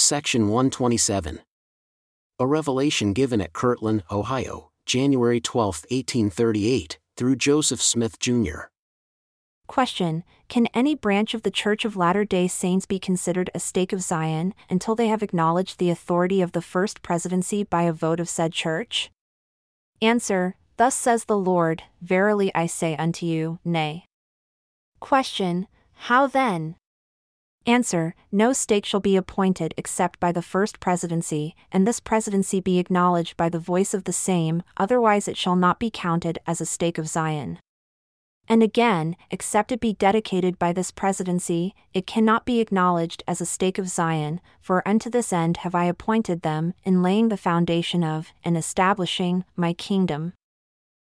Section 0.00 0.48
127. 0.48 1.40
A 2.38 2.46
revelation 2.46 3.12
given 3.12 3.42
at 3.42 3.52
Kirtland, 3.52 4.02
Ohio, 4.10 4.70
January 4.86 5.42
12, 5.42 5.84
1838, 5.90 6.98
through 7.18 7.36
Joseph 7.36 7.82
Smith, 7.82 8.18
Jr. 8.18 8.70
Question 9.66 10.24
Can 10.48 10.68
any 10.68 10.94
branch 10.94 11.34
of 11.34 11.42
the 11.42 11.50
Church 11.50 11.84
of 11.84 11.98
Latter 11.98 12.24
day 12.24 12.48
Saints 12.48 12.86
be 12.86 12.98
considered 12.98 13.50
a 13.54 13.60
stake 13.60 13.92
of 13.92 14.02
Zion 14.02 14.54
until 14.70 14.94
they 14.94 15.08
have 15.08 15.22
acknowledged 15.22 15.78
the 15.78 15.90
authority 15.90 16.40
of 16.40 16.52
the 16.52 16.62
first 16.62 17.02
presidency 17.02 17.62
by 17.62 17.82
a 17.82 17.92
vote 17.92 18.20
of 18.20 18.28
said 18.28 18.54
church? 18.54 19.10
Answer 20.00 20.56
Thus 20.78 20.94
says 20.94 21.26
the 21.26 21.36
Lord, 21.36 21.82
Verily 22.00 22.50
I 22.54 22.64
say 22.64 22.96
unto 22.96 23.26
you, 23.26 23.58
Nay. 23.66 24.06
Question 24.98 25.68
How 25.92 26.26
then? 26.26 26.76
Answer 27.66 28.14
No 28.32 28.52
stake 28.52 28.86
shall 28.86 29.00
be 29.00 29.16
appointed 29.16 29.74
except 29.76 30.18
by 30.18 30.32
the 30.32 30.42
first 30.42 30.80
presidency, 30.80 31.54
and 31.70 31.86
this 31.86 32.00
presidency 32.00 32.60
be 32.60 32.78
acknowledged 32.78 33.36
by 33.36 33.48
the 33.48 33.58
voice 33.58 33.92
of 33.92 34.04
the 34.04 34.12
same, 34.12 34.62
otherwise 34.76 35.28
it 35.28 35.36
shall 35.36 35.56
not 35.56 35.78
be 35.78 35.90
counted 35.90 36.38
as 36.46 36.60
a 36.60 36.66
stake 36.66 36.98
of 36.98 37.08
Zion. 37.08 37.58
And 38.48 38.64
again, 38.64 39.14
except 39.30 39.70
it 39.70 39.78
be 39.78 39.92
dedicated 39.92 40.58
by 40.58 40.72
this 40.72 40.90
presidency, 40.90 41.74
it 41.94 42.06
cannot 42.06 42.44
be 42.44 42.58
acknowledged 42.58 43.22
as 43.28 43.40
a 43.40 43.46
stake 43.46 43.78
of 43.78 43.88
Zion, 43.88 44.40
for 44.60 44.86
unto 44.88 45.08
this 45.08 45.32
end 45.32 45.58
have 45.58 45.74
I 45.74 45.84
appointed 45.84 46.42
them, 46.42 46.74
in 46.82 47.02
laying 47.02 47.28
the 47.28 47.36
foundation 47.36 48.02
of, 48.02 48.32
and 48.44 48.56
establishing, 48.56 49.44
my 49.54 49.72
kingdom. 49.72 50.32